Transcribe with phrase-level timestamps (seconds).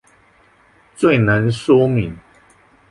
[0.95, 2.17] 最能說明